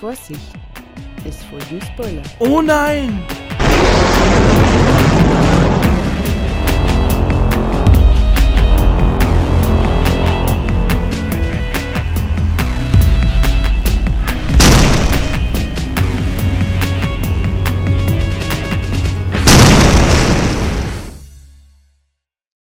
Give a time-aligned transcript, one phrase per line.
[0.00, 0.40] Vorsicht,
[1.28, 2.22] es folgen Spoiler.
[2.38, 3.22] Oh nein!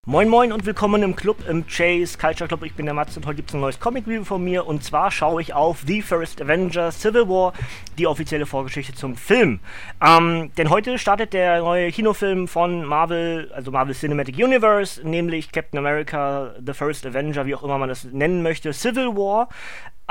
[0.09, 2.63] Moin Moin und willkommen im Club, im Chase Culture Club.
[2.63, 4.65] Ich bin der Mats und heute gibt es ein neues Comic-Review von mir.
[4.65, 7.53] Und zwar schaue ich auf The First Avenger Civil War,
[7.99, 9.59] die offizielle Vorgeschichte zum Film.
[10.03, 15.77] Ähm, denn heute startet der neue Kinofilm von Marvel, also Marvel Cinematic Universe, nämlich Captain
[15.77, 19.47] America, The First Avenger, wie auch immer man das nennen möchte, Civil War.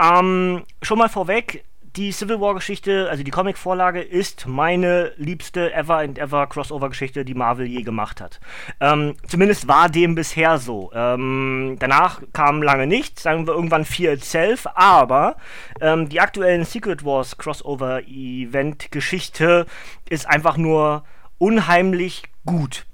[0.00, 1.64] Ähm, schon mal vorweg,
[1.96, 7.66] die Civil War-Geschichte, also die Comic-Vorlage, ist meine liebste Ever and Ever Crossover-Geschichte, die Marvel
[7.66, 8.40] je gemacht hat.
[8.80, 10.90] Ähm, zumindest war dem bisher so.
[10.94, 15.36] Ähm, danach kam lange nichts, sagen wir irgendwann Fear Itself, aber
[15.80, 19.66] ähm, die aktuellen Secret Wars Crossover-Event-Geschichte
[20.08, 21.04] ist einfach nur
[21.38, 22.86] unheimlich gut.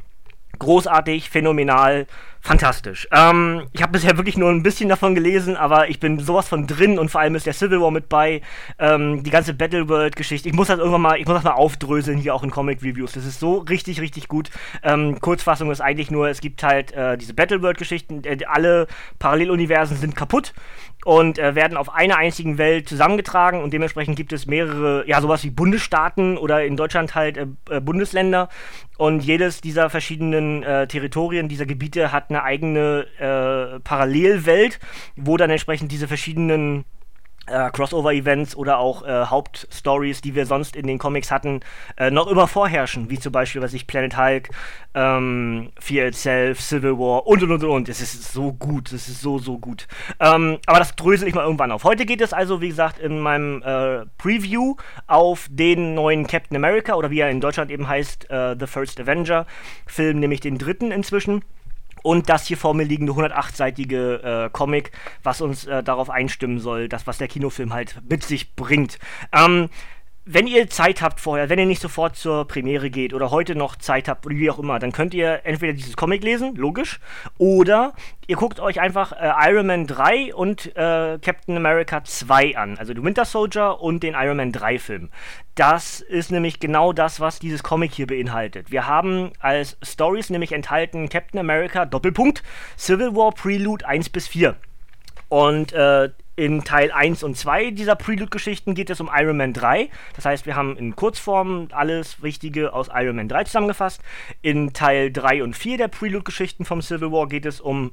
[0.59, 2.07] Großartig, phänomenal
[2.45, 3.09] fantastisch.
[3.11, 6.67] Ähm, ich habe bisher wirklich nur ein bisschen davon gelesen, aber ich bin sowas von
[6.67, 8.43] drin und vor allem ist der Civil War mit bei.
[8.79, 10.49] Ähm, die ganze Battle World Geschichte.
[10.51, 13.13] Ich muss das irgendwann mal, ich muss das mal aufdröseln hier auch in Comic Reviews.
[13.13, 14.51] Das ist so richtig, richtig gut.
[14.83, 18.23] Ähm, Kurzfassung ist eigentlich nur, es gibt halt äh, diese Battle World Geschichten.
[18.25, 20.53] Äh, alle Paralleluniversen sind kaputt
[21.05, 25.45] und äh, werden auf einer einzigen Welt zusammengetragen und dementsprechend gibt es mehrere, ja, sowas
[25.45, 28.49] wie Bundesstaaten oder in Deutschland halt äh, äh, Bundesländer.
[28.97, 34.79] Und jedes dieser verschiedenen äh, Territorien, dieser Gebiete hat eine eigene äh, Parallelwelt,
[35.17, 36.85] wo dann entsprechend diese verschiedenen
[37.47, 41.61] äh, Crossover-Events oder auch äh, Hauptstories, die wir sonst in den Comics hatten,
[41.97, 44.49] äh, noch immer vorherrschen, wie zum Beispiel, was ich, Planet Hulk,
[44.95, 47.89] ähm, Fear Itself, Civil War und und und und.
[47.89, 49.87] Es ist so gut, es ist so, so gut.
[50.21, 51.85] Ähm, aber das drösel ich mal irgendwann auf.
[51.85, 56.95] Heute geht es also, wie gesagt, in meinem äh, Preview auf den neuen Captain America
[56.95, 59.47] oder wie er in Deutschland eben heißt, äh, The First Avenger
[59.87, 61.43] Film, nämlich den dritten inzwischen
[62.05, 64.93] und das hier vor mir liegende 108-seitige äh, Comic,
[65.23, 68.99] was uns äh, darauf einstimmen soll, das, was der Kinofilm halt mit sich bringt.
[69.33, 69.71] Ähm,
[70.27, 73.77] wenn ihr Zeit habt vorher, wenn ihr nicht sofort zur Premiere geht oder heute noch
[73.77, 76.99] Zeit habt oder wie auch immer, dann könnt ihr entweder dieses Comic lesen, logisch,
[77.37, 77.93] oder
[78.27, 82.95] ihr guckt euch einfach äh, Iron Man 3 und äh, Captain America 2 an, also
[82.95, 85.11] den Winter Soldier und den Iron Man 3 Film.
[85.57, 88.71] Das ist nämlich genau das, was dieses Comic hier beinhaltet.
[88.71, 92.43] Wir haben als Stories nämlich enthalten Captain America Doppelpunkt
[92.79, 94.57] Civil War Prelude 1 bis 4.
[95.29, 99.89] Und äh, in Teil 1 und 2 dieser Prelude-Geschichten geht es um Iron Man 3.
[100.17, 104.03] Das heißt, wir haben in Kurzform alles Wichtige aus Iron Man 3 zusammengefasst.
[104.43, 107.93] In Teil 3 und 4 der Prelude-Geschichten vom Civil War geht es um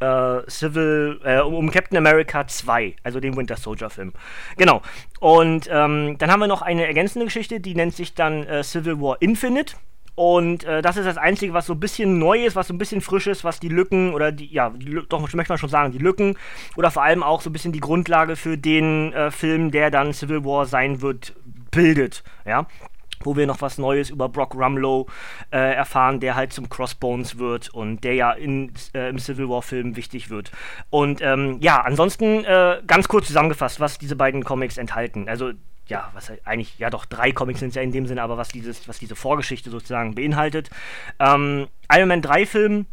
[0.00, 4.12] äh, Civil, äh, um Captain America 2, also den Winter Soldier Film.
[4.56, 4.82] Genau.
[5.20, 9.00] Und ähm, dann haben wir noch eine ergänzende Geschichte, die nennt sich dann äh, Civil
[9.00, 9.76] War Infinite.
[10.16, 12.78] Und äh, das ist das Einzige, was so ein bisschen neu ist, was so ein
[12.78, 15.92] bisschen frisch ist, was die Lücken oder die, ja, die, doch möchte man schon sagen,
[15.92, 16.36] die Lücken
[16.76, 20.14] oder vor allem auch so ein bisschen die Grundlage für den äh, Film, der dann
[20.14, 21.34] Civil War sein wird,
[21.70, 22.24] bildet.
[22.46, 22.66] Ja
[23.20, 25.06] wo wir noch was Neues über Brock Rumlow
[25.50, 29.96] äh, erfahren, der halt zum Crossbones wird und der ja in, äh, im Civil War-Film
[29.96, 30.52] wichtig wird.
[30.90, 35.28] Und ähm, ja, ansonsten äh, ganz kurz zusammengefasst, was diese beiden Comics enthalten.
[35.28, 35.52] Also
[35.88, 38.48] ja, was eigentlich, ja doch, drei Comics sind es ja in dem Sinne, aber was
[38.48, 40.70] dieses, was diese Vorgeschichte sozusagen beinhaltet.
[41.18, 42.86] Ähm, Iron Man 3 Film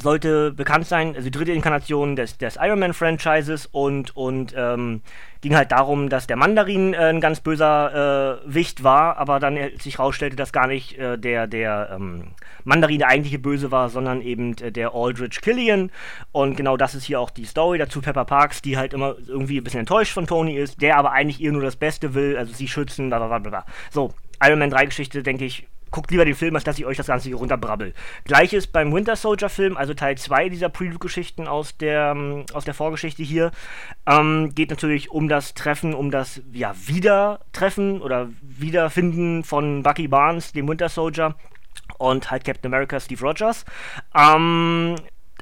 [0.00, 5.02] sollte bekannt sein, also die dritte Inkarnation des, des Iron Man Franchises und, und ähm,
[5.40, 9.56] ging halt darum, dass der Mandarin äh, ein ganz böser äh, Wicht war, aber dann
[9.78, 12.32] sich herausstellte, dass gar nicht äh, der, der ähm,
[12.64, 15.90] Mandarin der eigentliche Böse war, sondern eben äh, der Aldrich Killian.
[16.32, 17.78] Und genau das ist hier auch die Story.
[17.78, 21.12] Dazu Pepper Parks, die halt immer irgendwie ein bisschen enttäuscht von Tony ist, der aber
[21.12, 23.64] eigentlich ihr nur das Beste will, also sie schützen, bla bla bla bla.
[23.90, 26.96] So, Iron Man 3 Geschichte, denke ich, guckt lieber den Film, als dass ich euch
[26.96, 27.94] das Ganze hier runterbrabbel.
[28.24, 32.74] Gleiches beim Winter Soldier Film, also Teil 2 dieser Prelude-Geschichten aus der, ähm, aus der
[32.74, 33.50] Vorgeschichte hier.
[34.06, 40.52] Ähm, geht natürlich um das Treffen, um das ja, Wiedertreffen oder Wiederfinden von Bucky Barnes,
[40.52, 41.34] dem Winter Soldier,
[41.98, 43.64] und halt Captain America Steve Rogers.
[44.14, 44.96] Ähm,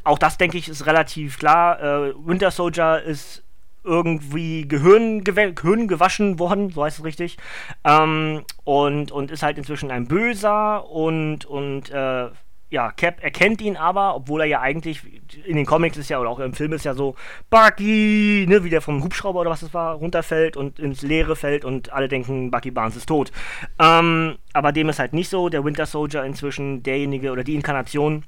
[0.05, 1.81] auch das, denke ich, ist relativ klar.
[1.81, 3.43] Äh, Winter Soldier ist
[3.87, 7.37] irgendwie Gehirn, Gehirn gewaschen worden, so heißt es richtig.
[7.85, 12.29] Ähm, und, und ist halt inzwischen ein Böser und, und äh,
[12.69, 15.03] ja, Cap erkennt ihn aber, obwohl er ja eigentlich
[15.45, 17.15] in den Comics ist ja oder auch im Film ist ja so
[17.49, 21.65] Bucky, ne, wie der vom Hubschrauber oder was es war, runterfällt und ins Leere fällt
[21.65, 23.31] und alle denken, Bucky Barnes ist tot.
[23.79, 25.49] Ähm, aber dem ist halt nicht so.
[25.49, 28.25] Der Winter Soldier inzwischen derjenige oder die Inkarnation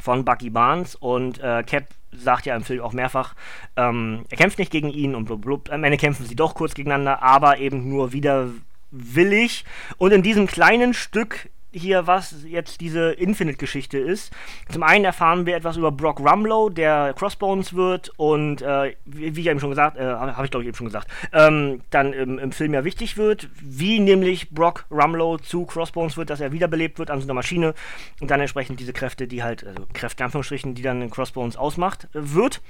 [0.00, 1.84] von Bucky Barnes und äh, Cap
[2.18, 3.34] sagt ja im Film auch mehrfach,
[3.76, 7.22] ähm, er kämpft nicht gegen ihn und blub, am Ende kämpfen sie doch kurz gegeneinander,
[7.22, 9.64] aber eben nur widerwillig.
[9.98, 14.32] Und in diesem kleinen Stück hier, was jetzt diese Infinite-Geschichte ist.
[14.70, 19.40] Zum einen erfahren wir etwas über Brock Rumlow, der Crossbones wird und äh, wie, wie,
[19.40, 22.38] ich eben schon gesagt, äh, habe ich glaube ich eben schon gesagt, ähm, dann im,
[22.38, 26.98] im, Film ja wichtig wird, wie nämlich Brock Rumlow zu Crossbones wird, dass er wiederbelebt
[26.98, 27.74] wird an so einer Maschine
[28.20, 32.08] und dann entsprechend diese Kräfte, die halt, also Kräfte in Anführungsstrichen, die dann Crossbones ausmacht,
[32.14, 32.62] äh, wird.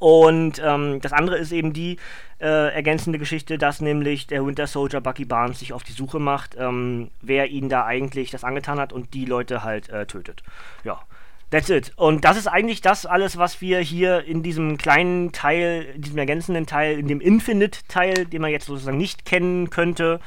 [0.00, 1.98] Und ähm, das andere ist eben die
[2.40, 6.56] äh, ergänzende Geschichte, dass nämlich der Winter Soldier Bucky Barnes sich auf die Suche macht,
[6.58, 10.42] ähm, wer ihn da eigentlich das angetan hat und die Leute halt äh, tötet.
[10.84, 11.02] Ja.
[11.50, 11.92] That's it.
[11.96, 16.18] Und das ist eigentlich das alles, was wir hier in diesem kleinen Teil, in diesem
[16.18, 20.20] ergänzenden Teil, in dem Infinite-Teil, den man jetzt sozusagen nicht kennen könnte,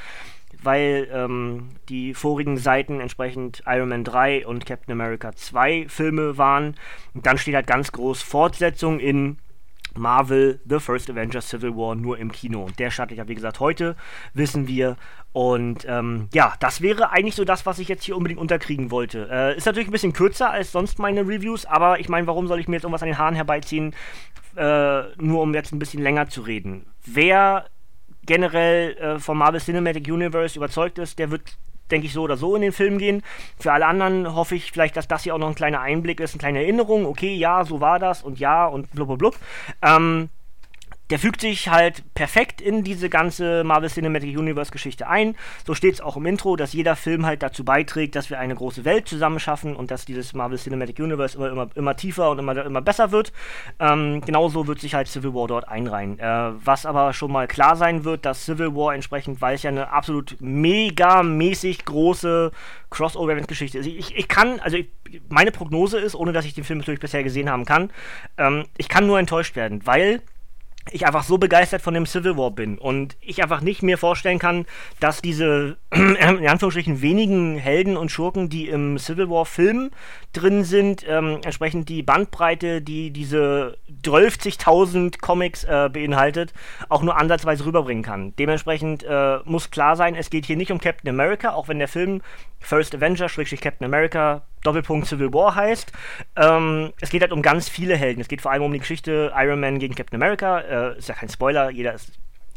[0.62, 6.76] weil ähm, die vorigen Seiten entsprechend Iron Man 3 und Captain America 2 Filme waren.
[7.14, 9.38] Und dann steht halt ganz groß Fortsetzung in
[9.98, 12.64] Marvel The First Avengers Civil War nur im Kino.
[12.64, 13.96] Und der startet ja, wie gesagt, heute,
[14.34, 14.98] wissen wir.
[15.32, 19.28] Und ähm, ja, das wäre eigentlich so das, was ich jetzt hier unbedingt unterkriegen wollte.
[19.32, 22.60] Äh, ist natürlich ein bisschen kürzer als sonst meine Reviews, aber ich meine, warum soll
[22.60, 23.96] ich mir jetzt irgendwas an den Haaren herbeiziehen,
[24.56, 26.86] äh, nur um jetzt ein bisschen länger zu reden?
[27.06, 27.66] Wer
[28.26, 31.58] generell äh, vom Marvel Cinematic Universe überzeugt ist, der wird
[31.94, 33.22] denke ich, so oder so in den Film gehen.
[33.60, 36.34] Für alle anderen hoffe ich vielleicht, dass das hier auch noch ein kleiner Einblick ist,
[36.34, 37.06] eine kleine Erinnerung.
[37.06, 39.36] Okay, ja, so war das und ja und blub, blub,
[39.82, 40.30] Ähm,
[41.10, 45.36] der fügt sich halt perfekt in diese ganze Marvel Cinematic Universe Geschichte ein.
[45.66, 48.56] So steht es auch im Intro, dass jeder Film halt dazu beiträgt, dass wir eine
[48.56, 52.40] große Welt zusammen schaffen und dass dieses Marvel Cinematic Universe immer, immer, immer tiefer und
[52.40, 53.34] immer, immer besser wird.
[53.80, 56.20] Ähm, genauso wird sich halt Civil War dort einreihen.
[56.20, 59.70] Äh, was aber schon mal klar sein wird, dass Civil War entsprechend, weil es ja
[59.70, 62.52] eine absolut mega mäßig große
[62.90, 63.88] Crossover-Event-Geschichte ist.
[63.88, 64.88] Ich, ich kann, also ich,
[65.30, 67.92] meine Prognose ist, ohne dass ich den Film natürlich bisher gesehen haben kann,
[68.38, 70.22] ähm, ich kann nur enttäuscht werden, weil
[70.92, 74.40] ich einfach so begeistert von dem Civil War bin und ich einfach nicht mir vorstellen
[74.40, 74.66] kann,
[75.00, 79.92] dass diese in Anführungsstrichen wenigen Helden und Schurken, die im Civil War Film
[80.34, 86.54] drin sind, ähm, entsprechend die Bandbreite, die diese 12.000 Comics äh, beinhaltet,
[86.90, 88.36] auch nur ansatzweise rüberbringen kann.
[88.38, 91.88] Dementsprechend äh, muss klar sein, es geht hier nicht um Captain America, auch wenn der
[91.88, 92.22] Film
[92.60, 95.92] First Avenger, Captain America, Doppelpunkt Civil War heißt.
[96.36, 98.22] Ähm, es geht halt um ganz viele Helden.
[98.22, 100.60] Es geht vor allem um die Geschichte Iron Man gegen Captain America.
[100.60, 102.12] Äh, ist ja kein Spoiler, jeder ist,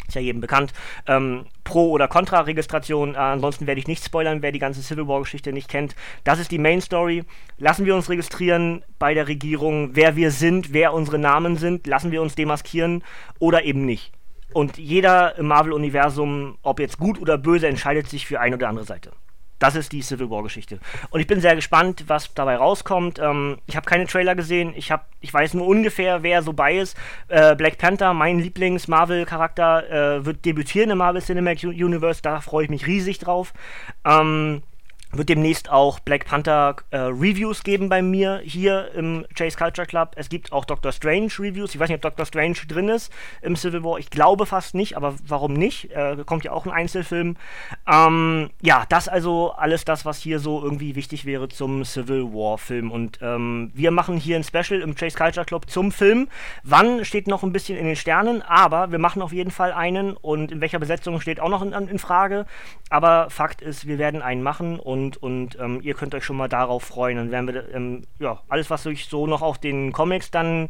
[0.06, 0.72] ist ja jedem bekannt.
[1.06, 3.14] Ähm, Pro- oder Contra-Registration.
[3.14, 5.96] Äh, ansonsten werde ich nicht spoilern, wer die ganze Civil War-Geschichte nicht kennt.
[6.24, 7.24] Das ist die Main Story.
[7.58, 11.86] Lassen wir uns registrieren bei der Regierung, wer wir sind, wer unsere Namen sind.
[11.86, 13.02] Lassen wir uns demaskieren
[13.38, 14.12] oder eben nicht.
[14.52, 18.86] Und jeder im Marvel-Universum, ob jetzt gut oder böse, entscheidet sich für eine oder andere
[18.86, 19.12] Seite.
[19.58, 20.78] Das ist die Civil War-Geschichte.
[21.10, 23.18] Und ich bin sehr gespannt, was dabei rauskommt.
[23.18, 24.74] Ähm, ich habe keine Trailer gesehen.
[24.76, 26.96] Ich, hab, ich weiß nur ungefähr, wer so bei ist.
[27.28, 32.20] Äh, Black Panther, mein Lieblings-Marvel-Charakter, äh, wird debütieren im Marvel Cinematic Universe.
[32.20, 33.54] Da freue ich mich riesig drauf.
[34.04, 34.62] Ähm,
[35.12, 40.12] wird demnächst auch Black Panther äh, Reviews geben bei mir hier im Chase Culture Club.
[40.16, 41.74] Es gibt auch Doctor Strange Reviews.
[41.74, 43.98] Ich weiß nicht, ob Doctor Strange drin ist im Civil War.
[43.98, 45.90] Ich glaube fast nicht, aber warum nicht?
[45.92, 47.36] Äh, kommt ja auch ein Einzelfilm.
[47.90, 52.58] Ähm, ja, das also alles das, was hier so irgendwie wichtig wäre zum Civil War
[52.58, 52.90] Film.
[52.90, 56.28] Und ähm, wir machen hier ein Special im Chase Culture Club zum Film.
[56.64, 60.16] Wann steht noch ein bisschen in den Sternen, aber wir machen auf jeden Fall einen
[60.16, 62.46] und in welcher Besetzung steht auch noch in, in Frage.
[62.90, 66.36] Aber Fakt ist, wir werden einen machen und und, und ähm, ihr könnt euch schon
[66.36, 67.16] mal darauf freuen.
[67.16, 70.68] Dann werden wir, ähm, ja, alles, was ich so noch auf den Comics dann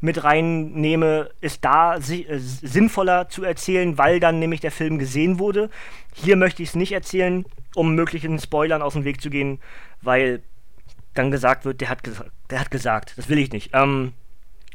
[0.00, 5.38] mit reinnehme, ist da si äh, sinnvoller zu erzählen, weil dann nämlich der Film gesehen
[5.38, 5.70] wurde.
[6.14, 9.60] Hier möchte ich es nicht erzählen, um möglichen Spoilern aus dem Weg zu gehen,
[10.02, 10.42] weil
[11.14, 13.14] dann gesagt wird, der hat, ges der hat gesagt.
[13.16, 13.70] Das will ich nicht.
[13.72, 14.12] Ähm,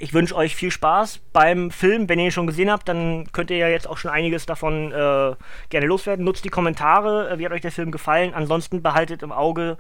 [0.03, 2.09] ich wünsche euch viel Spaß beim Film.
[2.09, 4.93] Wenn ihr ihn schon gesehen habt, dann könnt ihr ja jetzt auch schon einiges davon
[4.93, 5.35] äh,
[5.69, 6.25] gerne loswerden.
[6.25, 8.33] Nutzt die Kommentare, äh, wie hat euch der Film gefallen.
[8.33, 9.77] Ansonsten behaltet im Auge,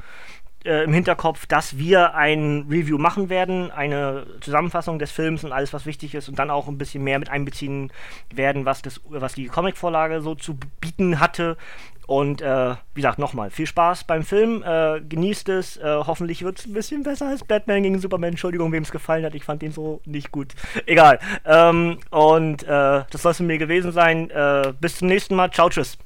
[0.64, 5.72] äh, im Hinterkopf, dass wir ein Review machen werden, eine Zusammenfassung des Films und alles,
[5.72, 7.92] was wichtig ist und dann auch ein bisschen mehr mit einbeziehen
[8.32, 11.56] werden, was, das, was die Comicvorlage so zu bieten hatte.
[12.06, 15.76] Und äh, wie gesagt, nochmal, viel Spaß beim Film, äh, genießt es.
[15.76, 18.30] Äh, hoffentlich wird es ein bisschen besser als Batman gegen Superman.
[18.30, 20.54] Entschuldigung, wem es gefallen hat, ich fand den so nicht gut.
[20.86, 21.20] Egal.
[21.44, 22.66] Ähm, und äh,
[23.10, 24.28] das soll es von mir gewesen sein.
[24.30, 25.52] Äh, bis zum nächsten Mal.
[25.52, 25.98] Ciao, tschüss.